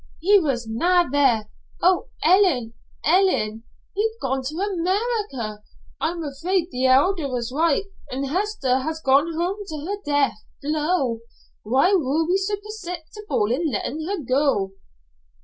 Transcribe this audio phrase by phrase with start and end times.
[0.19, 1.47] "He was na' there.
[1.79, 2.73] Oh, Ellen,
[3.05, 3.65] Ellen!
[3.93, 5.61] He'd gone to America!
[5.99, 10.39] I'm afraid the Elder is right an' Hester has gone home to get her death
[10.59, 11.19] blow.
[11.61, 14.71] Why were we so precipitate in lettin' her go?"